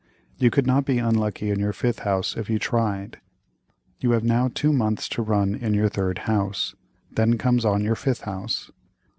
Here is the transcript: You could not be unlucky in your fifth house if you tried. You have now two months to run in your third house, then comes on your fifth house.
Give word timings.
You 0.39 0.49
could 0.49 0.65
not 0.65 0.83
be 0.83 0.97
unlucky 0.97 1.51
in 1.51 1.59
your 1.59 1.73
fifth 1.73 1.99
house 1.99 2.35
if 2.35 2.49
you 2.49 2.57
tried. 2.57 3.19
You 3.99 4.13
have 4.13 4.23
now 4.23 4.49
two 4.51 4.73
months 4.73 5.07
to 5.09 5.21
run 5.21 5.53
in 5.53 5.75
your 5.75 5.89
third 5.89 6.17
house, 6.25 6.73
then 7.11 7.37
comes 7.37 7.65
on 7.65 7.83
your 7.83 7.93
fifth 7.93 8.21
house. 8.21 8.71